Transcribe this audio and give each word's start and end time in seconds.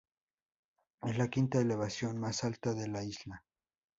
Es 1.03 1.15
la 1.19 1.27
quinta 1.27 1.59
elevación 1.59 2.17
más 2.19 2.43
alta 2.43 2.73
de 2.73 2.87
la 2.87 3.03
isla. 3.03 3.43